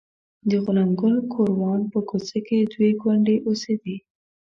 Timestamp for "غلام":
0.63-0.89